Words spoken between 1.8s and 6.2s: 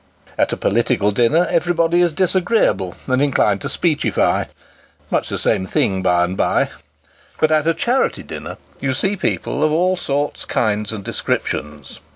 everybody is disagreeable, and inclined to speechify much the same thing,